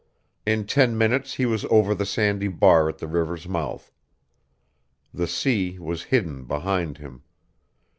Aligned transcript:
In 0.47 0.65
ten 0.65 0.97
minutes 0.97 1.35
he 1.35 1.45
was 1.45 1.63
over 1.65 1.93
the 1.93 2.07
sandy 2.07 2.47
bar 2.47 2.89
at 2.89 2.97
the 2.97 3.05
river's 3.07 3.47
mouth. 3.47 3.91
The 5.13 5.27
sea 5.27 5.77
was 5.77 6.05
hidden 6.05 6.45
behind 6.45 6.97
him. 6.97 7.21